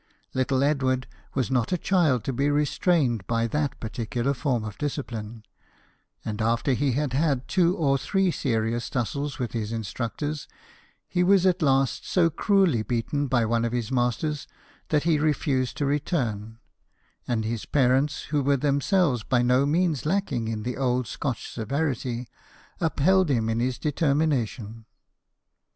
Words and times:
Little 0.33 0.63
Edward 0.63 1.05
was 1.35 1.51
not 1.51 1.71
a 1.71 1.77
child 1.77 2.23
to 2.23 2.33
be 2.33 2.49
restrained 2.49 3.27
by 3.27 3.45
that 3.45 3.79
particular 3.79 4.33
form 4.33 4.63
of 4.63 4.79
discipline; 4.79 5.43
and 6.25 6.41
after 6.41 6.73
he 6.73 6.93
had 6.93 7.13
had 7.13 7.47
two 7.47 7.77
or 7.77 7.99
three 7.99 8.31
serious 8.31 8.89
tussles 8.89 9.37
with 9.37 9.51
his 9.51 9.71
instructors, 9.71 10.47
he 11.07 11.21
was 11.21 11.45
at 11.45 11.59
THOMAS 11.59 11.67
EDWARD, 11.67 11.89
SHOEMAKER. 12.33 12.51
169 12.51 12.51
last 12.51 12.81
so 12.81 12.81
cruelly 12.81 12.81
beaten 13.21 13.27
by 13.27 13.45
one 13.45 13.63
of 13.63 13.73
his 13.73 13.91
masters 13.91 14.47
that 14.89 15.03
he 15.03 15.19
refused 15.19 15.77
to 15.77 15.85
return, 15.85 16.57
and 17.27 17.45
his 17.45 17.67
parents, 17.67 18.23
who 18.31 18.41
were 18.41 18.57
themselves 18.57 19.21
by 19.21 19.43
no 19.43 19.67
means 19.67 20.07
lacking 20.07 20.47
in 20.47 20.65
old 20.79 21.05
Scotch 21.05 21.47
severity, 21.47 22.27
upheld 22.79 23.29
him 23.29 23.47
in 23.49 23.59
his 23.59 23.77
determination. 23.77 24.85